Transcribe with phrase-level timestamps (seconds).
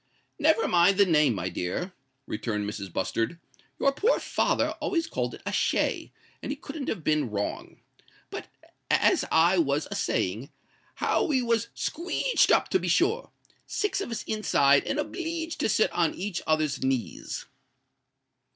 [0.39, 1.93] "Never mind the name, my dear,"
[2.25, 2.91] returned Mrs.
[2.91, 3.37] Bustard.
[3.79, 7.79] "Your poor father always called it a shay; and he couldn't have been wrong.
[8.31, 8.47] But,
[8.89, 10.49] as I was a saying,
[10.95, 13.29] how we was squeeged up, to be sure!
[13.67, 17.45] Six of us inside, and obleeged to sit on each other's knees."